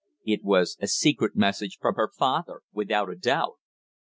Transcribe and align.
It 0.25 0.43
was 0.43 0.77
a 0.79 0.87
secret 0.87 1.35
message 1.35 1.77
from 1.79 1.93
her 1.93 2.09
father, 2.11 2.61
without 2.73 3.11
a 3.11 3.15
doubt! 3.15 3.57